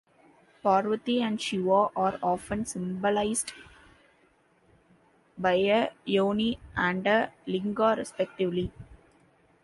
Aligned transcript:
Parvati 0.63 1.21
and 1.21 1.39
Shiva 1.39 1.89
are 1.95 2.17
often 2.23 2.65
symbolized 2.65 3.53
by 5.37 5.53
a 5.53 5.91
yoni 6.05 6.57
and 6.75 7.05
a 7.05 7.31
linga 7.45 7.93
respectively. 7.95 8.71